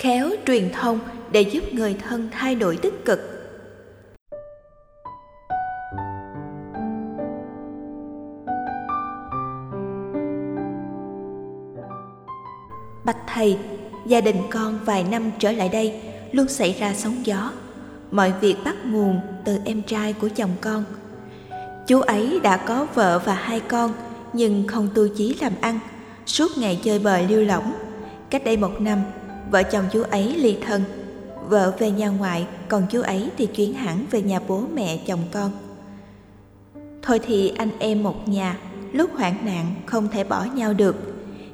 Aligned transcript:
khéo 0.00 0.30
truyền 0.46 0.70
thông 0.72 0.98
để 1.32 1.40
giúp 1.40 1.64
người 1.72 1.96
thân 2.08 2.28
thay 2.32 2.54
đổi 2.54 2.76
tích 2.76 3.04
cực. 3.04 3.20
Bạch 13.04 13.16
thầy, 13.26 13.58
gia 14.06 14.20
đình 14.20 14.36
con 14.50 14.78
vài 14.84 15.04
năm 15.04 15.30
trở 15.38 15.52
lại 15.52 15.68
đây, 15.68 16.00
luôn 16.32 16.48
xảy 16.48 16.72
ra 16.72 16.94
sóng 16.94 17.26
gió. 17.26 17.52
Mọi 18.10 18.32
việc 18.40 18.56
bắt 18.64 18.74
nguồn 18.84 19.20
từ 19.44 19.58
em 19.64 19.82
trai 19.82 20.12
của 20.12 20.28
chồng 20.28 20.50
con. 20.60 20.84
Chú 21.86 22.00
ấy 22.00 22.40
đã 22.42 22.56
có 22.56 22.86
vợ 22.94 23.18
và 23.24 23.34
hai 23.34 23.60
con, 23.60 23.92
nhưng 24.32 24.66
không 24.66 24.88
tu 24.94 25.08
chí 25.16 25.36
làm 25.40 25.52
ăn, 25.60 25.78
suốt 26.26 26.50
ngày 26.58 26.80
chơi 26.84 26.98
bời 26.98 27.26
lưu 27.28 27.44
lỏng. 27.44 27.72
Cách 28.30 28.44
đây 28.44 28.56
một 28.56 28.80
năm 28.80 28.98
vợ 29.50 29.62
chồng 29.62 29.84
chú 29.92 30.02
ấy 30.02 30.34
ly 30.36 30.56
thân. 30.66 30.82
Vợ 31.48 31.72
về 31.78 31.90
nhà 31.90 32.08
ngoại, 32.08 32.46
còn 32.68 32.86
chú 32.90 33.02
ấy 33.02 33.28
thì 33.38 33.46
chuyển 33.46 33.74
hẳn 33.74 34.06
về 34.10 34.22
nhà 34.22 34.40
bố 34.48 34.64
mẹ 34.74 34.98
chồng 35.06 35.22
con. 35.32 35.50
Thôi 37.02 37.20
thì 37.26 37.52
anh 37.56 37.70
em 37.78 38.02
một 38.02 38.28
nhà, 38.28 38.58
lúc 38.92 39.10
hoạn 39.14 39.36
nạn 39.44 39.74
không 39.86 40.08
thể 40.08 40.24
bỏ 40.24 40.44
nhau 40.44 40.74
được. 40.74 40.96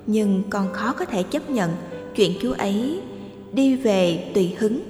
Nhưng 0.06 0.42
con 0.50 0.72
khó 0.72 0.92
có 0.92 1.04
thể 1.04 1.22
chấp 1.22 1.50
nhận 1.50 1.70
chuyện 2.14 2.32
chú 2.42 2.52
ấy 2.52 3.00
đi 3.52 3.76
về 3.76 4.30
tùy 4.34 4.54
hứng. 4.58 4.80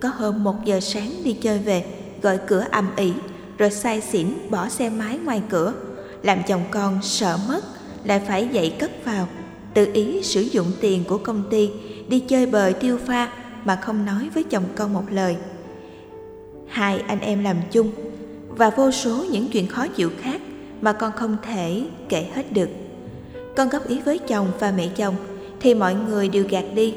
Có 0.00 0.08
hôm 0.08 0.44
một 0.44 0.64
giờ 0.64 0.80
sáng 0.80 1.12
đi 1.24 1.32
chơi 1.32 1.58
về 1.58 1.84
gọi 2.22 2.38
cửa 2.46 2.64
ầm 2.70 2.88
ĩ, 2.96 3.12
rồi 3.58 3.70
say 3.70 4.00
xỉn 4.00 4.26
bỏ 4.50 4.68
xe 4.68 4.90
máy 4.90 5.18
ngoài 5.24 5.42
cửa. 5.48 5.72
Làm 6.22 6.38
chồng 6.48 6.62
con 6.70 6.98
sợ 7.02 7.38
mất, 7.48 7.64
lại 8.04 8.20
phải 8.26 8.48
dậy 8.52 8.74
cất 8.78 9.04
vào. 9.04 9.28
Tự 9.74 9.88
ý 9.92 10.22
sử 10.22 10.40
dụng 10.40 10.72
tiền 10.80 11.04
của 11.08 11.18
công 11.18 11.42
ty 11.50 11.70
đi 12.08 12.20
chơi 12.20 12.46
bời 12.46 12.72
tiêu 12.72 12.98
pha 12.98 13.32
mà 13.64 13.76
không 13.76 14.06
nói 14.06 14.28
với 14.34 14.42
chồng 14.42 14.64
con 14.74 14.92
một 14.92 15.04
lời. 15.10 15.36
Hai 16.68 16.98
anh 16.98 17.20
em 17.20 17.44
làm 17.44 17.56
chung 17.70 17.92
và 18.48 18.70
vô 18.70 18.90
số 18.90 19.24
những 19.30 19.48
chuyện 19.52 19.66
khó 19.66 19.86
chịu 19.86 20.10
khác 20.20 20.40
mà 20.80 20.92
con 20.92 21.12
không 21.12 21.36
thể 21.42 21.82
kể 22.08 22.26
hết 22.34 22.52
được. 22.52 22.68
Con 23.56 23.68
góp 23.68 23.88
ý 23.88 24.00
với 24.00 24.18
chồng 24.18 24.48
và 24.58 24.72
mẹ 24.76 24.88
chồng 24.96 25.14
thì 25.60 25.74
mọi 25.74 25.94
người 25.94 26.28
đều 26.28 26.44
gạt 26.48 26.64
đi, 26.74 26.94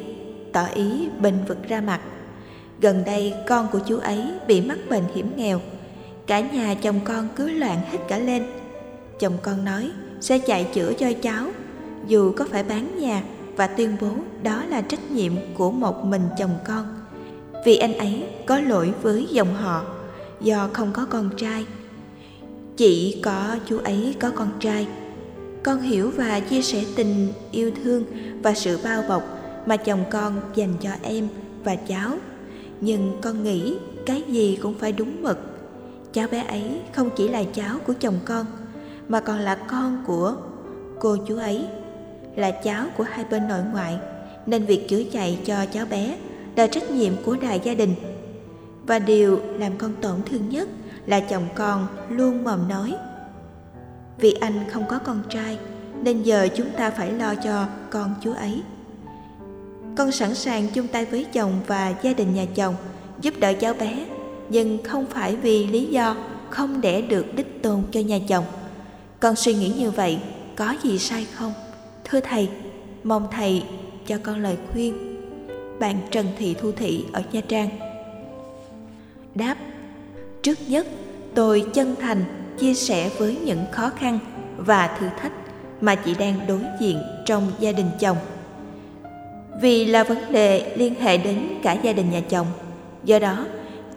tỏ 0.53 0.65
ý 0.73 1.09
bình 1.19 1.37
vực 1.47 1.57
ra 1.67 1.81
mặt. 1.81 1.99
Gần 2.81 3.03
đây 3.05 3.33
con 3.47 3.67
của 3.71 3.79
chú 3.79 3.97
ấy 3.97 4.23
bị 4.47 4.61
mắc 4.61 4.77
bệnh 4.89 5.03
hiểm 5.15 5.31
nghèo, 5.37 5.61
cả 6.27 6.39
nhà 6.39 6.73
chồng 6.73 6.99
con 7.03 7.27
cứ 7.35 7.49
loạn 7.49 7.77
hết 7.91 7.97
cả 8.07 8.17
lên. 8.17 8.43
Chồng 9.19 9.37
con 9.41 9.65
nói 9.65 9.89
sẽ 10.21 10.39
chạy 10.39 10.63
chữa 10.73 10.93
cho 10.93 11.07
cháu, 11.21 11.47
dù 12.07 12.31
có 12.37 12.45
phải 12.51 12.63
bán 12.63 12.99
nhà 12.99 13.23
và 13.57 13.67
tuyên 13.67 13.95
bố 14.01 14.09
đó 14.43 14.63
là 14.65 14.81
trách 14.81 15.11
nhiệm 15.11 15.33
của 15.57 15.71
một 15.71 16.05
mình 16.05 16.21
chồng 16.37 16.57
con. 16.67 16.85
Vì 17.65 17.77
anh 17.77 17.97
ấy 17.97 18.23
có 18.45 18.59
lỗi 18.59 18.93
với 19.01 19.27
dòng 19.31 19.53
họ, 19.53 19.85
do 20.41 20.69
không 20.73 20.91
có 20.93 21.05
con 21.05 21.29
trai. 21.37 21.65
Chỉ 22.77 23.21
có 23.23 23.57
chú 23.65 23.77
ấy 23.77 24.15
có 24.19 24.31
con 24.35 24.49
trai. 24.59 24.87
Con 25.63 25.81
hiểu 25.81 26.11
và 26.15 26.39
chia 26.39 26.61
sẻ 26.61 26.83
tình 26.95 27.33
yêu 27.51 27.71
thương 27.83 28.03
và 28.43 28.53
sự 28.53 28.79
bao 28.83 29.03
bọc 29.09 29.23
mà 29.65 29.77
chồng 29.77 30.03
con 30.11 30.41
dành 30.55 30.73
cho 30.81 30.89
em 31.01 31.27
và 31.63 31.75
cháu. 31.75 32.11
Nhưng 32.81 33.17
con 33.21 33.43
nghĩ 33.43 33.77
cái 34.05 34.23
gì 34.27 34.59
cũng 34.61 34.73
phải 34.73 34.91
đúng 34.91 35.23
mực. 35.23 35.39
Cháu 36.13 36.27
bé 36.31 36.43
ấy 36.43 36.81
không 36.95 37.09
chỉ 37.15 37.27
là 37.27 37.43
cháu 37.43 37.77
của 37.87 37.93
chồng 37.99 38.19
con, 38.25 38.45
mà 39.07 39.19
còn 39.19 39.39
là 39.39 39.55
con 39.55 40.03
của 40.07 40.35
cô 40.99 41.17
chú 41.27 41.37
ấy 41.37 41.65
là 42.37 42.51
cháu 42.51 42.85
của 42.97 43.03
hai 43.03 43.25
bên 43.31 43.47
nội 43.47 43.61
ngoại, 43.71 43.97
nên 44.45 44.65
việc 44.65 44.89
chữa 44.89 45.03
chạy 45.11 45.39
cho 45.45 45.65
cháu 45.65 45.85
bé 45.85 46.17
là 46.55 46.67
trách 46.67 46.91
nhiệm 46.91 47.13
của 47.25 47.35
đại 47.41 47.61
gia 47.63 47.73
đình. 47.73 47.95
Và 48.85 48.99
điều 48.99 49.39
làm 49.57 49.77
con 49.77 49.95
tổn 50.01 50.15
thương 50.25 50.49
nhất 50.49 50.69
là 51.05 51.19
chồng 51.19 51.47
con 51.55 51.87
luôn 52.09 52.43
mồm 52.43 52.67
nói, 52.69 52.93
vì 54.17 54.33
anh 54.41 54.63
không 54.71 54.83
có 54.89 54.99
con 54.99 55.21
trai, 55.29 55.57
nên 56.03 56.23
giờ 56.23 56.47
chúng 56.55 56.69
ta 56.77 56.89
phải 56.89 57.11
lo 57.11 57.35
cho 57.35 57.65
con 57.89 58.15
chú 58.21 58.33
ấy. 58.33 58.61
Con 59.97 60.11
sẵn 60.11 60.35
sàng 60.35 60.67
chung 60.73 60.87
tay 60.87 61.05
với 61.05 61.25
chồng 61.33 61.51
và 61.67 61.93
gia 62.01 62.13
đình 62.13 62.33
nhà 62.33 62.45
chồng, 62.55 62.75
giúp 63.21 63.33
đỡ 63.39 63.53
cháu 63.53 63.73
bé, 63.73 64.05
nhưng 64.49 64.83
không 64.83 65.05
phải 65.05 65.35
vì 65.35 65.67
lý 65.67 65.85
do 65.85 66.15
không 66.49 66.81
đẻ 66.81 67.01
được 67.01 67.35
đích 67.35 67.63
tôn 67.63 67.83
cho 67.91 67.99
nhà 67.99 68.19
chồng. 68.27 68.45
Con 69.19 69.35
suy 69.35 69.53
nghĩ 69.53 69.73
như 69.77 69.91
vậy 69.91 70.19
có 70.55 70.75
gì 70.83 70.99
sai 70.99 71.27
không? 71.33 71.53
Thưa 72.09 72.19
thầy, 72.19 72.49
mong 73.03 73.27
thầy 73.31 73.63
cho 74.05 74.17
con 74.23 74.43
lời 74.43 74.57
khuyên. 74.71 74.93
Bạn 75.79 75.95
trần 76.11 76.25
thị 76.37 76.55
thu 76.61 76.71
thị 76.71 77.05
ở 77.13 77.23
nha 77.31 77.41
trang. 77.47 77.69
Đáp, 79.35 79.55
trước 80.41 80.57
nhất, 80.67 80.87
tôi 81.35 81.65
chân 81.73 81.95
thành 82.01 82.23
chia 82.59 82.73
sẻ 82.73 83.09
với 83.17 83.37
những 83.45 83.65
khó 83.71 83.89
khăn 83.89 84.19
và 84.57 84.97
thử 84.99 85.07
thách 85.21 85.31
mà 85.81 85.95
chị 85.95 86.15
đang 86.19 86.39
đối 86.47 86.61
diện 86.79 87.01
trong 87.25 87.51
gia 87.59 87.71
đình 87.71 87.89
chồng. 87.99 88.17
Vì 89.61 89.85
là 89.85 90.03
vấn 90.03 90.31
đề 90.31 90.75
liên 90.75 90.95
hệ 90.95 91.17
đến 91.17 91.39
cả 91.63 91.73
gia 91.73 91.93
đình 91.93 92.11
nhà 92.11 92.21
chồng, 92.29 92.47
do 93.03 93.19
đó 93.19 93.45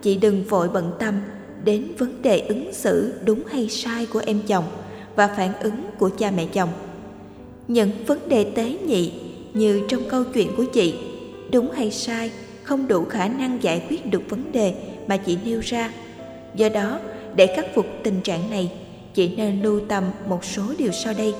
chị 0.01 0.17
đừng 0.17 0.43
vội 0.43 0.69
bận 0.69 0.91
tâm 0.99 1.21
đến 1.63 1.87
vấn 1.97 2.21
đề 2.21 2.39
ứng 2.39 2.73
xử 2.73 3.13
đúng 3.25 3.43
hay 3.51 3.69
sai 3.69 4.05
của 4.05 4.21
em 4.25 4.41
chồng 4.47 4.65
và 5.15 5.27
phản 5.27 5.53
ứng 5.61 5.85
của 5.99 6.09
cha 6.09 6.31
mẹ 6.31 6.45
chồng 6.53 6.69
những 7.73 7.91
vấn 8.07 8.29
đề 8.29 8.43
tế 8.43 8.77
nhị 8.85 9.11
như 9.53 9.81
trong 9.87 10.01
câu 10.09 10.23
chuyện 10.33 10.47
của 10.57 10.65
chị. 10.73 10.93
Đúng 11.51 11.71
hay 11.71 11.91
sai, 11.91 12.31
không 12.63 12.87
đủ 12.87 13.05
khả 13.05 13.27
năng 13.27 13.63
giải 13.63 13.85
quyết 13.89 14.05
được 14.05 14.21
vấn 14.29 14.51
đề 14.51 14.73
mà 15.07 15.17
chị 15.17 15.37
nêu 15.45 15.59
ra. 15.59 15.93
Do 16.55 16.69
đó, 16.69 16.99
để 17.35 17.47
khắc 17.55 17.65
phục 17.75 17.85
tình 18.03 18.21
trạng 18.21 18.49
này, 18.49 18.71
chị 19.13 19.35
nên 19.35 19.61
lưu 19.61 19.79
tâm 19.79 20.03
một 20.27 20.45
số 20.45 20.63
điều 20.77 20.91
sau 20.91 21.13
đây. 21.17 21.33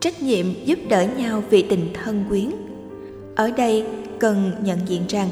Trách 0.00 0.22
nhiệm 0.22 0.46
giúp 0.64 0.78
đỡ 0.88 1.06
nhau 1.16 1.42
vì 1.50 1.62
tình 1.62 1.88
thân 1.94 2.24
quyến. 2.28 2.50
Ở 3.36 3.50
đây 3.50 3.84
cần 4.18 4.52
nhận 4.62 4.78
diện 4.86 5.02
rằng, 5.08 5.28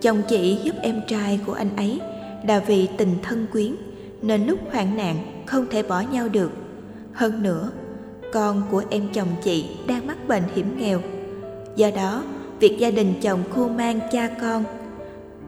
chồng 0.00 0.22
chị 0.28 0.58
giúp 0.64 0.74
em 0.82 1.00
trai 1.08 1.40
của 1.46 1.52
anh 1.52 1.76
ấy 1.76 2.00
là 2.46 2.58
vì 2.58 2.88
tình 2.96 3.14
thân 3.22 3.46
quyến 3.52 3.74
nên 4.22 4.46
lúc 4.46 4.58
hoạn 4.72 4.96
nạn 4.96 5.42
không 5.46 5.66
thể 5.70 5.82
bỏ 5.82 6.00
nhau 6.00 6.28
được. 6.28 6.50
Hơn 7.12 7.42
nữa 7.42 7.70
con 8.32 8.62
của 8.70 8.82
em 8.90 9.08
chồng 9.12 9.28
chị 9.42 9.64
đang 9.86 10.06
mắc 10.06 10.28
bệnh 10.28 10.42
hiểm 10.54 10.78
nghèo. 10.78 11.00
Do 11.76 11.90
đó, 11.96 12.24
việc 12.60 12.78
gia 12.78 12.90
đình 12.90 13.14
chồng 13.22 13.42
khu 13.50 13.68
mang 13.68 14.00
cha 14.12 14.28
con 14.40 14.64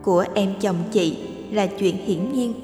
của 0.03 0.25
em 0.35 0.55
chồng 0.61 0.77
chị 0.93 1.17
là 1.53 1.67
chuyện 1.67 1.97
hiển 2.07 2.33
nhiên. 2.33 2.55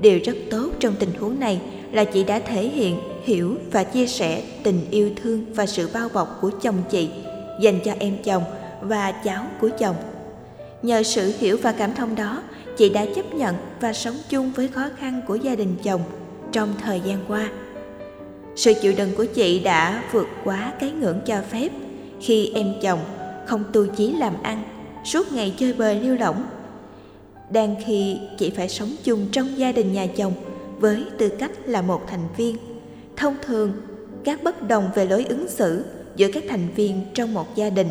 Điều 0.00 0.18
rất 0.24 0.36
tốt 0.50 0.70
trong 0.80 0.94
tình 0.98 1.10
huống 1.20 1.40
này 1.40 1.60
là 1.92 2.04
chị 2.04 2.24
đã 2.24 2.38
thể 2.38 2.68
hiện, 2.68 2.96
hiểu 3.24 3.54
và 3.72 3.84
chia 3.84 4.06
sẻ 4.06 4.42
tình 4.62 4.80
yêu 4.90 5.10
thương 5.22 5.44
và 5.54 5.66
sự 5.66 5.88
bao 5.94 6.08
bọc 6.14 6.38
của 6.40 6.50
chồng 6.62 6.82
chị 6.90 7.08
dành 7.60 7.80
cho 7.84 7.92
em 7.98 8.16
chồng 8.24 8.42
và 8.80 9.12
cháu 9.12 9.46
của 9.60 9.70
chồng. 9.78 9.96
Nhờ 10.82 11.02
sự 11.02 11.32
hiểu 11.38 11.58
và 11.62 11.72
cảm 11.72 11.94
thông 11.94 12.14
đó, 12.14 12.42
chị 12.76 12.88
đã 12.88 13.06
chấp 13.14 13.34
nhận 13.34 13.54
và 13.80 13.92
sống 13.92 14.16
chung 14.28 14.52
với 14.52 14.68
khó 14.68 14.88
khăn 14.98 15.20
của 15.26 15.34
gia 15.34 15.54
đình 15.54 15.76
chồng 15.82 16.00
trong 16.52 16.74
thời 16.82 17.00
gian 17.00 17.18
qua 17.28 17.48
sự 18.56 18.72
chịu 18.82 18.92
đựng 18.96 19.12
của 19.16 19.24
chị 19.24 19.60
đã 19.60 20.02
vượt 20.12 20.28
quá 20.44 20.72
cái 20.80 20.90
ngưỡng 20.90 21.20
cho 21.26 21.42
phép. 21.50 21.68
Khi 22.20 22.52
em 22.54 22.74
chồng 22.82 23.00
không 23.46 23.64
tu 23.72 23.86
chí 23.86 24.12
làm 24.12 24.42
ăn, 24.42 24.62
suốt 25.04 25.32
ngày 25.32 25.54
chơi 25.58 25.72
bời 25.72 26.00
lưu 26.00 26.16
lỏng, 26.16 26.44
đang 27.50 27.76
khi 27.86 28.18
chị 28.38 28.50
phải 28.50 28.68
sống 28.68 28.90
chung 29.04 29.26
trong 29.32 29.58
gia 29.58 29.72
đình 29.72 29.92
nhà 29.92 30.06
chồng 30.16 30.32
với 30.78 31.04
tư 31.18 31.28
cách 31.28 31.50
là 31.64 31.82
một 31.82 32.02
thành 32.08 32.28
viên, 32.36 32.56
thông 33.16 33.36
thường 33.42 33.72
các 34.24 34.42
bất 34.42 34.68
đồng 34.68 34.90
về 34.94 35.06
lối 35.06 35.24
ứng 35.28 35.48
xử 35.48 35.84
giữa 36.16 36.28
các 36.32 36.44
thành 36.48 36.68
viên 36.76 37.00
trong 37.14 37.34
một 37.34 37.56
gia 37.56 37.70
đình 37.70 37.88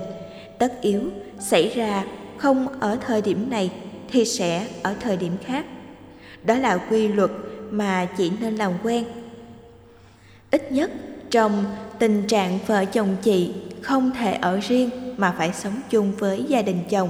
tất 0.59 0.81
yếu 0.81 1.01
xảy 1.40 1.69
ra 1.69 2.06
không 2.38 2.68
ở 2.80 2.98
thời 3.07 3.21
điểm 3.21 3.50
này 3.50 3.71
thì 4.12 4.25
sẽ 4.25 4.68
ở 4.83 4.95
thời 5.01 5.18
điểm 5.18 5.31
khác. 5.45 5.66
Đó 6.44 6.56
là 6.56 6.77
quy 6.77 7.07
luật 7.07 7.31
mà 7.71 8.07
chị 8.18 8.31
nên 8.42 8.56
làm 8.56 8.71
quen 8.83 9.04
ít 10.54 10.72
nhất 10.72 10.92
trong 11.32 11.66
tình 12.00 12.24
trạng 12.28 12.60
vợ 12.68 12.86
chồng 12.86 13.16
chị 13.22 13.54
không 13.82 14.12
thể 14.12 14.34
ở 14.34 14.60
riêng 14.68 14.90
mà 15.18 15.36
phải 15.38 15.54
sống 15.54 15.82
chung 15.90 16.12
với 16.20 16.46
gia 16.48 16.62
đình 16.62 16.80
chồng. 16.90 17.10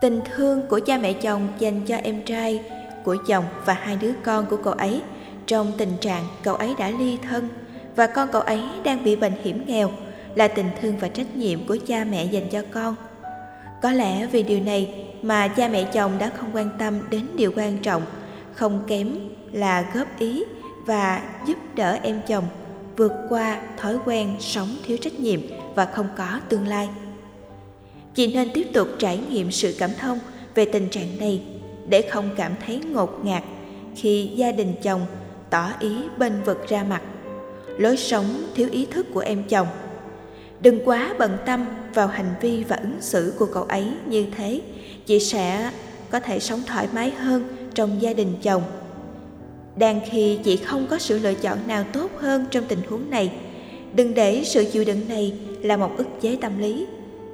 Tình 0.00 0.20
thương 0.34 0.66
của 0.68 0.80
cha 0.86 0.98
mẹ 0.98 1.12
chồng 1.12 1.48
dành 1.58 1.80
cho 1.86 1.96
em 1.96 2.22
trai 2.22 2.62
của 3.04 3.16
chồng 3.28 3.44
và 3.64 3.74
hai 3.74 3.96
đứa 3.96 4.12
con 4.24 4.46
của 4.46 4.56
cậu 4.56 4.72
ấy 4.72 5.00
trong 5.46 5.72
tình 5.78 5.92
trạng 6.00 6.24
cậu 6.42 6.54
ấy 6.54 6.74
đã 6.78 6.90
ly 6.90 7.18
thân 7.28 7.48
và 7.96 8.06
con 8.06 8.28
cậu 8.32 8.42
ấy 8.42 8.62
đang 8.84 9.04
bị 9.04 9.16
bệnh 9.16 9.34
hiểm 9.44 9.64
nghèo 9.66 9.90
là 10.34 10.48
tình 10.48 10.68
thương 10.80 10.96
và 10.96 11.08
trách 11.08 11.36
nhiệm 11.36 11.66
của 11.66 11.76
cha 11.86 12.04
mẹ 12.04 12.24
dành 12.24 12.48
cho 12.50 12.62
con. 12.70 12.94
Có 13.82 13.92
lẽ 13.92 14.26
vì 14.26 14.42
điều 14.42 14.60
này 14.60 14.94
mà 15.22 15.48
cha 15.48 15.68
mẹ 15.68 15.84
chồng 15.84 16.12
đã 16.18 16.30
không 16.36 16.50
quan 16.52 16.70
tâm 16.78 16.98
đến 17.10 17.26
điều 17.36 17.52
quan 17.56 17.78
trọng, 17.78 18.02
không 18.54 18.82
kém 18.86 19.08
là 19.52 19.84
góp 19.94 20.18
ý 20.18 20.44
và 20.86 21.22
giúp 21.46 21.58
đỡ 21.74 21.98
em 22.02 22.20
chồng 22.26 22.44
vượt 22.96 23.12
qua 23.28 23.60
thói 23.76 23.98
quen 24.04 24.36
sống 24.40 24.68
thiếu 24.86 24.96
trách 25.00 25.20
nhiệm 25.20 25.40
và 25.74 25.84
không 25.84 26.08
có 26.16 26.40
tương 26.48 26.68
lai. 26.68 26.88
Chị 28.14 28.34
nên 28.34 28.50
tiếp 28.54 28.66
tục 28.74 28.88
trải 28.98 29.20
nghiệm 29.30 29.50
sự 29.50 29.74
cảm 29.78 29.90
thông 30.00 30.18
về 30.54 30.64
tình 30.64 30.88
trạng 30.88 31.18
này 31.20 31.42
để 31.88 32.08
không 32.10 32.30
cảm 32.36 32.52
thấy 32.66 32.78
ngột 32.78 33.24
ngạt 33.24 33.42
khi 33.96 34.30
gia 34.34 34.52
đình 34.52 34.74
chồng 34.82 35.06
tỏ 35.50 35.70
ý 35.80 35.96
bên 36.18 36.42
vực 36.42 36.68
ra 36.68 36.84
mặt. 36.84 37.02
Lối 37.78 37.96
sống 37.96 38.24
thiếu 38.54 38.68
ý 38.72 38.86
thức 38.86 39.06
của 39.14 39.20
em 39.20 39.42
chồng. 39.48 39.66
Đừng 40.60 40.80
quá 40.84 41.14
bận 41.18 41.36
tâm 41.46 41.66
vào 41.94 42.06
hành 42.06 42.34
vi 42.40 42.64
và 42.68 42.76
ứng 42.76 42.96
xử 43.00 43.34
của 43.38 43.46
cậu 43.46 43.62
ấy 43.62 43.92
như 44.06 44.26
thế, 44.36 44.60
chị 45.06 45.20
sẽ 45.20 45.70
có 46.10 46.20
thể 46.20 46.40
sống 46.40 46.60
thoải 46.66 46.88
mái 46.92 47.10
hơn 47.10 47.68
trong 47.74 48.02
gia 48.02 48.12
đình 48.12 48.36
chồng 48.42 48.62
đang 49.76 50.00
khi 50.10 50.38
chị 50.44 50.56
không 50.56 50.86
có 50.90 50.98
sự 50.98 51.18
lựa 51.18 51.34
chọn 51.34 51.58
nào 51.68 51.84
tốt 51.92 52.10
hơn 52.18 52.44
trong 52.50 52.64
tình 52.68 52.78
huống 52.88 53.10
này. 53.10 53.32
Đừng 53.94 54.14
để 54.14 54.42
sự 54.44 54.64
chịu 54.72 54.84
đựng 54.84 55.00
này 55.08 55.32
là 55.62 55.76
một 55.76 55.90
ức 55.96 56.06
chế 56.20 56.36
tâm 56.40 56.58
lý. 56.58 56.86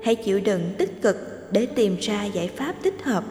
Hãy 0.03 0.15
chịu 0.15 0.41
đựng 0.41 0.63
tích 0.79 1.03
cực 1.03 1.17
để 1.53 1.67
tìm 1.67 1.97
ra 2.01 2.25
giải 2.25 2.51
pháp 2.57 2.75
thích 2.83 3.03
hợp. 3.03 3.25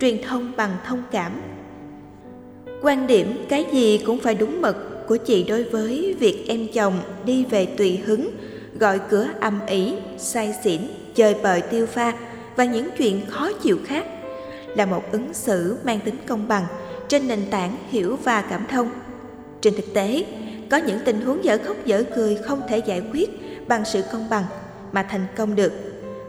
Truyền 0.00 0.22
thông 0.22 0.52
bằng 0.56 0.76
thông 0.86 1.02
cảm. 1.10 1.32
Quan 2.82 3.06
điểm 3.06 3.44
cái 3.48 3.64
gì 3.72 3.98
cũng 4.06 4.18
phải 4.18 4.34
đúng 4.34 4.62
mực 4.62 4.76
của 5.08 5.16
chị 5.16 5.44
đối 5.44 5.62
với 5.62 6.16
việc 6.20 6.44
em 6.48 6.66
chồng 6.74 6.94
đi 7.24 7.44
về 7.44 7.66
tùy 7.66 8.00
hứng, 8.04 8.30
gọi 8.78 9.00
cửa 9.10 9.26
âm 9.40 9.60
ỉ, 9.66 9.94
say 10.18 10.54
xỉn, 10.64 10.80
chơi 11.14 11.34
bời 11.42 11.60
tiêu 11.60 11.86
pha 11.86 12.14
và 12.56 12.64
những 12.64 12.88
chuyện 12.98 13.26
khó 13.28 13.52
chịu 13.52 13.78
khác 13.84 14.06
là 14.76 14.86
một 14.86 15.12
ứng 15.12 15.34
xử 15.34 15.76
mang 15.84 16.00
tính 16.00 16.14
công 16.26 16.48
bằng 16.48 16.64
trên 17.08 17.28
nền 17.28 17.46
tảng 17.50 17.76
hiểu 17.88 18.18
và 18.24 18.42
cảm 18.42 18.66
thông. 18.70 18.90
Trên 19.60 19.74
thực 19.76 19.94
tế, 19.94 20.24
có 20.70 20.76
những 20.76 20.98
tình 21.04 21.20
huống 21.20 21.44
dở 21.44 21.58
khóc 21.64 21.76
dở 21.84 22.04
cười 22.16 22.36
không 22.36 22.60
thể 22.68 22.78
giải 22.78 23.02
quyết 23.12 23.30
bằng 23.68 23.84
sự 23.84 24.02
công 24.12 24.28
bằng 24.30 24.44
mà 24.92 25.02
thành 25.02 25.26
công 25.36 25.56
được. 25.56 25.72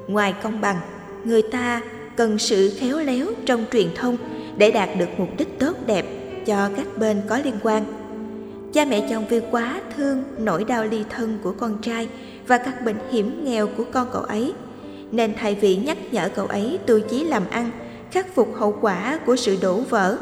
Ngoài 0.08 0.34
công 0.44 0.62
bằng, 0.62 0.78
người 1.24 1.42
ta 1.42 1.82
cần 2.16 2.40
sự 2.40 2.74
khéo 2.80 3.00
léo 3.00 3.28
trong 3.46 3.66
truyền 3.72 3.88
thông 3.96 4.18
để 4.58 4.72
đạt 4.72 4.90
được 5.00 5.10
mục 5.18 5.30
đích 5.38 5.60
tốt 5.60 5.78
đẹp 5.86 6.06
cho 6.46 6.70
các 6.76 6.98
bên 6.98 7.22
có 7.28 7.40
liên 7.44 7.56
quan. 7.64 7.86
Cha 8.74 8.86
mẹ 8.86 9.08
chồng 9.10 9.26
vì 9.30 9.40
quá 9.52 9.82
thương 9.98 10.24
nỗi 10.38 10.64
đau 10.64 10.86
ly 10.86 11.04
thân 11.10 11.40
của 11.44 11.52
con 11.52 11.78
trai 11.82 12.08
và 12.48 12.58
các 12.58 12.86
bệnh 12.86 12.98
hiểm 13.12 13.46
nghèo 13.46 13.68
của 13.68 13.84
con 13.92 14.08
cậu 14.14 14.22
ấy, 14.22 14.54
nên 15.12 15.34
thay 15.38 15.56
vì 15.56 15.76
nhắc 15.76 15.98
nhở 16.12 16.30
cậu 16.36 16.46
ấy 16.46 16.80
tu 16.86 17.00
chí 17.00 17.24
làm 17.24 17.44
ăn, 17.50 17.72
khắc 18.12 18.36
phục 18.36 18.56
hậu 18.56 18.78
quả 18.82 19.20
của 19.26 19.36
sự 19.36 19.58
đổ 19.62 19.82
vỡ 19.90 20.18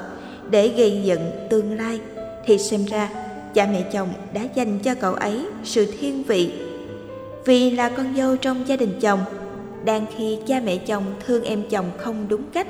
để 0.49 0.67
gây 0.67 1.01
dựng 1.03 1.31
tương 1.49 1.77
lai. 1.77 1.99
Thì 2.45 2.57
xem 2.57 2.85
ra, 2.85 3.09
cha 3.53 3.67
mẹ 3.71 3.81
chồng 3.91 4.09
đã 4.33 4.41
dành 4.55 4.79
cho 4.79 4.95
cậu 4.95 5.13
ấy 5.13 5.45
sự 5.63 5.93
thiên 5.99 6.23
vị. 6.23 6.51
Vì 7.45 7.71
là 7.71 7.89
con 7.89 8.15
dâu 8.17 8.37
trong 8.37 8.67
gia 8.67 8.75
đình 8.75 8.99
chồng, 9.01 9.19
đang 9.85 10.05
khi 10.17 10.39
cha 10.47 10.59
mẹ 10.65 10.77
chồng 10.77 11.03
thương 11.25 11.43
em 11.43 11.63
chồng 11.69 11.91
không 11.97 12.25
đúng 12.29 12.43
cách 12.53 12.67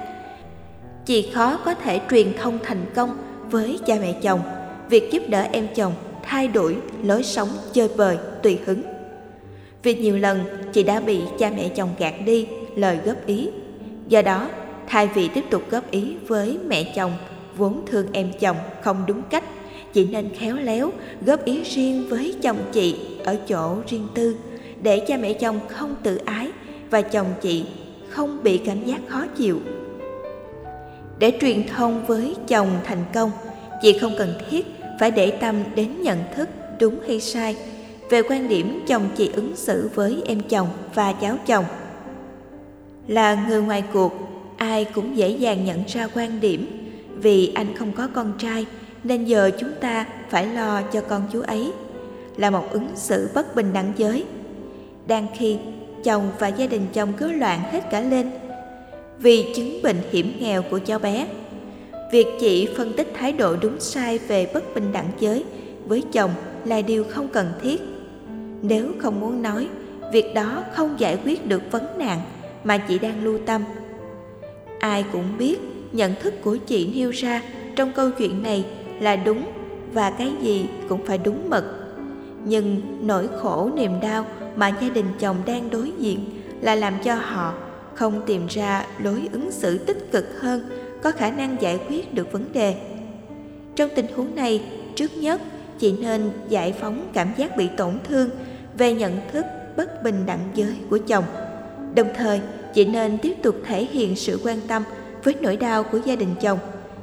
chị 1.07 1.29
khó 1.33 1.57
có 1.65 1.73
thể 1.73 1.99
truyền 2.11 2.33
thông 2.33 2.59
thành 2.63 2.85
công 2.95 3.17
với 3.49 3.79
cha 3.85 3.95
mẹ 4.01 4.13
chồng. 4.21 4.39
Việc 4.89 5.11
giúp 5.11 5.23
đỡ 5.27 5.47
em 5.51 5.67
chồng 5.75 5.93
thay 6.23 6.47
đổi 6.47 6.77
lối 7.03 7.23
sống 7.23 7.49
chơi 7.73 7.89
bời 7.97 8.17
tùy 8.43 8.59
hứng. 8.65 8.81
Vì 9.83 9.95
nhiều 9.95 10.17
lần 10.17 10.39
chị 10.73 10.83
đã 10.83 10.99
bị 10.99 11.21
cha 11.39 11.49
mẹ 11.55 11.69
chồng 11.69 11.89
gạt 11.99 12.13
đi 12.25 12.47
lời 12.75 12.99
góp 13.05 13.25
ý. 13.25 13.49
Do 14.07 14.21
đó, 14.21 14.49
thay 14.87 15.07
vì 15.07 15.27
tiếp 15.27 15.43
tục 15.49 15.63
góp 15.69 15.91
ý 15.91 16.15
với 16.27 16.57
mẹ 16.67 16.93
chồng 16.95 17.11
vốn 17.57 17.85
thương 17.85 18.07
em 18.13 18.31
chồng 18.39 18.57
không 18.81 19.03
đúng 19.07 19.21
cách 19.29 19.43
chị 19.93 20.05
nên 20.05 20.29
khéo 20.35 20.55
léo 20.55 20.91
góp 21.25 21.45
ý 21.45 21.63
riêng 21.63 22.07
với 22.09 22.35
chồng 22.41 22.57
chị 22.71 22.95
ở 23.23 23.35
chỗ 23.47 23.75
riêng 23.87 24.07
tư, 24.13 24.35
để 24.81 24.99
cha 24.99 25.17
mẹ 25.17 25.33
chồng 25.33 25.59
không 25.67 25.95
tự 26.03 26.17
ái 26.17 26.47
và 26.89 27.01
chồng 27.01 27.27
chị 27.41 27.65
không 28.09 28.43
bị 28.43 28.57
cảm 28.57 28.83
giác 28.83 29.01
khó 29.07 29.25
chịu. 29.37 29.59
Để 31.19 31.37
truyền 31.41 31.67
thông 31.67 32.05
với 32.05 32.35
chồng 32.47 32.69
thành 32.83 33.03
công, 33.13 33.31
chị 33.81 33.97
không 33.99 34.13
cần 34.17 34.33
thiết 34.49 34.65
phải 34.99 35.11
để 35.11 35.31
tâm 35.31 35.55
đến 35.75 36.01
nhận 36.01 36.19
thức 36.35 36.49
đúng 36.79 36.95
hay 37.07 37.19
sai 37.19 37.55
về 38.09 38.21
quan 38.21 38.49
điểm 38.49 38.83
chồng 38.87 39.09
chị 39.15 39.31
ứng 39.33 39.55
xử 39.55 39.89
với 39.95 40.23
em 40.25 40.39
chồng 40.49 40.67
và 40.93 41.13
cháu 41.13 41.37
chồng. 41.45 41.65
Là 43.07 43.45
người 43.47 43.61
ngoài 43.61 43.83
cuộc, 43.93 44.13
ai 44.57 44.85
cũng 44.85 45.17
dễ 45.17 45.29
dàng 45.29 45.65
nhận 45.65 45.83
ra 45.87 46.07
quan 46.15 46.39
điểm 46.39 46.76
vì 47.21 47.51
anh 47.55 47.75
không 47.75 47.91
có 47.91 48.07
con 48.13 48.33
trai, 48.37 48.65
nên 49.03 49.25
giờ 49.25 49.51
chúng 49.59 49.71
ta 49.81 50.05
phải 50.29 50.47
lo 50.47 50.81
cho 50.81 51.01
con 51.01 51.21
chú 51.31 51.41
ấy, 51.41 51.71
là 52.37 52.49
một 52.49 52.71
ứng 52.71 52.87
xử 52.95 53.29
bất 53.35 53.55
bình 53.55 53.73
đẳng 53.73 53.93
giới. 53.97 54.23
Đang 55.07 55.27
khi 55.37 55.57
chồng 56.03 56.31
và 56.39 56.47
gia 56.47 56.67
đình 56.67 56.85
chồng 56.93 57.13
cứ 57.17 57.31
loạn 57.31 57.59
hết 57.71 57.83
cả 57.91 58.01
lên, 58.01 58.31
vì 59.19 59.53
chứng 59.55 59.81
bệnh 59.83 59.97
hiểm 60.11 60.33
nghèo 60.39 60.61
của 60.61 60.79
cháu 60.79 60.99
bé, 60.99 61.27
việc 62.11 62.27
chị 62.39 62.69
phân 62.77 62.93
tích 62.93 63.13
thái 63.19 63.31
độ 63.31 63.55
đúng 63.61 63.79
sai 63.79 64.17
về 64.17 64.51
bất 64.53 64.75
bình 64.75 64.91
đẳng 64.93 65.11
giới 65.19 65.43
với 65.87 66.03
chồng 66.11 66.31
là 66.65 66.81
điều 66.81 67.03
không 67.03 67.27
cần 67.27 67.51
thiết. 67.61 67.81
Nếu 68.61 68.91
không 68.99 69.19
muốn 69.19 69.41
nói, 69.41 69.67
việc 70.13 70.33
đó 70.35 70.63
không 70.73 70.99
giải 70.99 71.17
quyết 71.25 71.45
được 71.45 71.61
vấn 71.71 71.83
nạn 71.97 72.21
mà 72.63 72.77
chị 72.77 72.99
đang 72.99 73.23
lưu 73.23 73.39
tâm. 73.45 73.63
Ai 74.79 75.05
cũng 75.11 75.37
biết 75.37 75.57
nhận 75.91 76.15
thức 76.15 76.33
của 76.43 76.57
chị 76.57 76.91
nêu 76.95 77.09
ra 77.09 77.41
trong 77.75 77.91
câu 77.95 78.11
chuyện 78.11 78.43
này 78.43 78.65
là 78.99 79.15
đúng 79.15 79.51
và 79.93 80.09
cái 80.09 80.31
gì 80.41 80.65
cũng 80.89 81.05
phải 81.05 81.17
đúng 81.17 81.49
mực. 81.49 81.63
Nhưng 82.45 82.81
nỗi 83.01 83.27
khổ 83.41 83.69
niềm 83.75 83.91
đau 84.01 84.25
mà 84.55 84.67
gia 84.81 84.89
đình 84.89 85.05
chồng 85.19 85.37
đang 85.45 85.69
đối 85.69 85.91
diện 85.99 86.19
là 86.61 86.75
làm 86.75 86.93
cho 87.03 87.15
họ 87.15 87.53
không 87.95 88.21
tìm 88.25 88.47
ra 88.47 88.85
lối 89.03 89.29
ứng 89.31 89.51
xử 89.51 89.77
tích 89.77 90.11
cực 90.11 90.41
hơn, 90.41 90.69
có 91.03 91.11
khả 91.11 91.31
năng 91.31 91.61
giải 91.61 91.79
quyết 91.89 92.13
được 92.13 92.31
vấn 92.31 92.45
đề. 92.53 92.75
Trong 93.75 93.89
tình 93.95 94.05
huống 94.15 94.35
này, 94.35 94.63
trước 94.95 95.17
nhất, 95.17 95.41
chị 95.79 95.93
nên 96.01 96.31
giải 96.49 96.73
phóng 96.79 97.07
cảm 97.13 97.27
giác 97.37 97.57
bị 97.57 97.67
tổn 97.77 97.93
thương 98.09 98.29
về 98.77 98.93
nhận 98.93 99.13
thức 99.31 99.45
bất 99.77 100.03
bình 100.03 100.23
đẳng 100.25 100.49
giới 100.55 100.73
của 100.89 100.97
chồng. 101.07 101.23
Đồng 101.95 102.07
thời, 102.17 102.41
chị 102.73 102.85
nên 102.85 103.17
tiếp 103.17 103.33
tục 103.43 103.55
thể 103.65 103.85
hiện 103.85 104.15
sự 104.15 104.39
quan 104.43 104.59
tâm 104.67 104.83
với 105.27 105.35
nỗi 105.41 105.57
đau 105.57 105.83
của 105.83 105.99
gia 106.05 106.15
đình 106.15 106.35
chồng, 106.41 106.59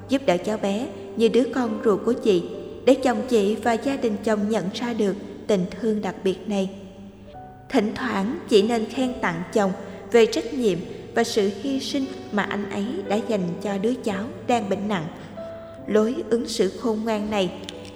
giúp 0.09 0.23
đỡ 0.26 0.37
cháu 0.37 0.56
bé 0.56 0.87
như 1.17 1.29
đứa 1.29 1.44
con 1.55 1.81
ruột 1.85 2.00
của 2.05 2.12
chị, 2.12 2.43
để 2.85 2.94
chồng 2.94 3.23
chị 3.29 3.55
và 3.55 3.73
gia 3.73 3.97
đình 3.97 4.17
chồng 4.25 4.49
nhận 4.49 4.65
ra 4.75 4.93
được 4.93 5.15
tình 5.47 5.65
thương 5.71 6.03
đặc 6.03 6.15
biệt 6.25 6.49
này. 6.49 6.71
Thỉnh 7.69 7.93
thoảng 7.94 8.38
chị 8.49 8.62
nên 8.62 8.85
khen 8.85 9.12
tặng 9.21 9.43
chồng 9.53 9.73
về 10.12 10.26
trách 10.26 10.55
nhiệm 10.55 10.79
và 11.15 11.25
sự 11.25 11.50
hy 11.62 11.81
sinh 11.81 12.05
mà 12.33 12.43
anh 12.43 12.71
ấy 12.71 12.85
đã 13.09 13.16
dành 13.28 13.40
cho 13.62 13.78
đứa 13.78 13.95
cháu 13.95 14.25
đang 14.47 14.69
bệnh 14.69 14.88
nặng. 14.88 15.07
Lối 15.87 16.14
ứng 16.31 16.49
xử 16.49 16.69
khôn 16.81 17.00
ngoan 17.04 17.31
này 17.31 17.50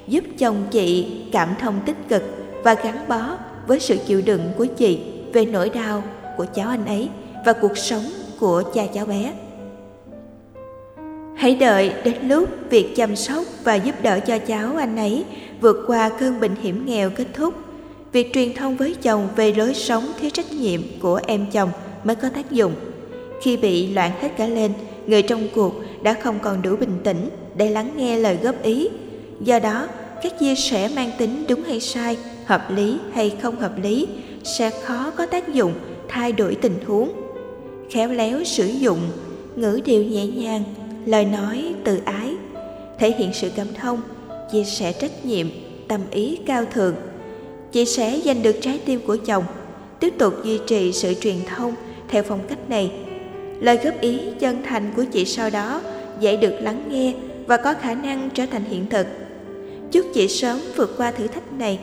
giúp 0.08 0.24
chồng 0.38 0.66
chị 0.70 1.06
cảm 1.32 1.54
thông 1.60 1.80
tích 1.86 2.08
cực 2.08 2.22
và 2.62 2.74
gắn 2.74 3.08
bó 3.08 3.38
với 3.66 3.80
sự 3.80 3.96
chịu 4.06 4.22
đựng 4.22 4.42
của 4.58 4.66
chị 4.66 4.98
về 5.32 5.44
nỗi 5.46 5.68
đau 5.68 6.02
của 6.36 6.46
cháu 6.54 6.68
anh 6.68 6.86
ấy 6.86 7.08
và 7.46 7.52
cuộc 7.52 7.78
sống 7.78 8.04
của 8.40 8.62
cha 8.74 8.82
cháu 8.94 9.06
bé 9.06 9.32
hãy 11.38 11.54
đợi 11.54 11.92
đến 12.04 12.14
lúc 12.28 12.48
việc 12.70 12.96
chăm 12.96 13.16
sóc 13.16 13.44
và 13.64 13.74
giúp 13.74 13.94
đỡ 14.02 14.20
cho 14.20 14.38
cháu 14.38 14.76
anh 14.76 14.96
ấy 14.96 15.24
vượt 15.60 15.84
qua 15.86 16.08
cơn 16.08 16.40
bệnh 16.40 16.54
hiểm 16.62 16.86
nghèo 16.86 17.10
kết 17.10 17.26
thúc. 17.34 17.54
Việc 18.12 18.32
truyền 18.34 18.54
thông 18.54 18.76
với 18.76 18.94
chồng 19.02 19.28
về 19.36 19.52
lối 19.52 19.74
sống 19.74 20.12
thiếu 20.20 20.30
trách 20.30 20.52
nhiệm 20.52 20.80
của 21.02 21.20
em 21.26 21.46
chồng 21.52 21.70
mới 22.04 22.16
có 22.16 22.28
tác 22.28 22.50
dụng. 22.50 22.72
Khi 23.42 23.56
bị 23.56 23.92
loạn 23.92 24.10
hết 24.20 24.28
cả 24.36 24.46
lên, 24.46 24.72
người 25.06 25.22
trong 25.22 25.48
cuộc 25.54 25.74
đã 26.02 26.14
không 26.14 26.38
còn 26.42 26.62
đủ 26.62 26.76
bình 26.76 26.98
tĩnh 27.04 27.28
để 27.56 27.70
lắng 27.70 27.90
nghe 27.96 28.18
lời 28.18 28.38
góp 28.42 28.62
ý. 28.62 28.88
Do 29.40 29.58
đó, 29.58 29.88
các 30.22 30.38
chia 30.38 30.54
sẻ 30.54 30.90
mang 30.96 31.10
tính 31.18 31.44
đúng 31.48 31.62
hay 31.62 31.80
sai, 31.80 32.16
hợp 32.46 32.70
lý 32.70 32.98
hay 33.12 33.36
không 33.42 33.56
hợp 33.60 33.72
lý, 33.82 34.06
sẽ 34.44 34.70
khó 34.70 35.10
có 35.16 35.26
tác 35.26 35.54
dụng 35.54 35.72
thay 36.08 36.32
đổi 36.32 36.54
tình 36.54 36.76
huống. 36.86 37.12
Khéo 37.90 38.12
léo 38.12 38.44
sử 38.44 38.66
dụng, 38.66 38.98
ngữ 39.56 39.80
điệu 39.84 40.04
nhẹ 40.04 40.26
nhàng 40.26 40.64
lời 41.08 41.24
nói 41.24 41.74
từ 41.84 42.00
ái. 42.04 42.34
Thể 42.98 43.12
hiện 43.18 43.30
sự 43.32 43.50
cảm 43.56 43.66
thông, 43.74 44.00
chia 44.52 44.64
sẻ 44.64 44.92
trách 44.92 45.26
nhiệm, 45.26 45.46
tâm 45.88 46.00
ý 46.10 46.38
cao 46.46 46.64
thượng. 46.64 46.94
Chị 47.72 47.84
sẽ 47.84 48.20
giành 48.24 48.42
được 48.42 48.56
trái 48.60 48.80
tim 48.84 49.00
của 49.06 49.16
chồng, 49.16 49.44
tiếp 50.00 50.14
tục 50.18 50.34
duy 50.44 50.58
trì 50.66 50.92
sự 50.92 51.14
truyền 51.14 51.36
thông 51.56 51.74
theo 52.08 52.22
phong 52.22 52.40
cách 52.48 52.70
này. 52.70 52.92
Lời 53.60 53.78
góp 53.84 54.00
ý 54.00 54.20
chân 54.38 54.62
thành 54.62 54.92
của 54.96 55.04
chị 55.12 55.24
sau 55.24 55.50
đó 55.50 55.80
dễ 56.20 56.36
được 56.36 56.54
lắng 56.60 56.84
nghe 56.90 57.14
và 57.46 57.56
có 57.56 57.74
khả 57.74 57.94
năng 57.94 58.30
trở 58.34 58.46
thành 58.46 58.64
hiện 58.64 58.86
thực. 58.90 59.06
Chúc 59.92 60.06
chị 60.14 60.28
sớm 60.28 60.58
vượt 60.76 60.94
qua 60.96 61.10
thử 61.10 61.26
thách 61.26 61.52
này. 61.52 61.78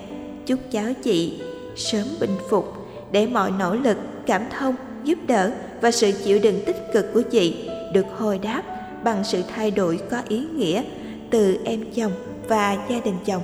Chúc 0.45 0.59
cháu 0.71 0.85
chị 1.03 1.41
sớm 1.75 2.05
bình 2.19 2.35
phục 2.49 2.73
để 3.11 3.27
mọi 3.27 3.51
nỗ 3.59 3.75
lực, 3.75 3.97
cảm 4.25 4.41
thông, 4.59 4.75
giúp 5.03 5.19
đỡ 5.27 5.51
và 5.81 5.91
sự 5.91 6.11
chịu 6.23 6.39
đựng 6.39 6.61
tích 6.65 6.77
cực 6.93 7.13
của 7.13 7.21
chị 7.21 7.69
được 7.93 8.05
hồi 8.17 8.39
đáp 8.39 8.63
bằng 9.05 9.23
sự 9.23 9.41
thay 9.55 9.71
đổi 9.71 9.99
có 10.11 10.21
ý 10.27 10.45
nghĩa 10.55 10.83
từ 11.29 11.57
em 11.65 11.85
chồng 11.95 12.11
và 12.47 12.85
gia 12.89 12.99
đình 12.99 13.15
chồng. 13.25 13.41